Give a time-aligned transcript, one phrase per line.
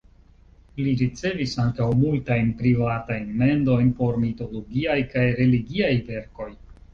[0.85, 6.51] Li ricevis ankaŭ multajn privatajn mendojn por mitologiaj kaj religiaj verkoj.